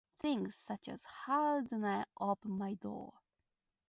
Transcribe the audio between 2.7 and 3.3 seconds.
door?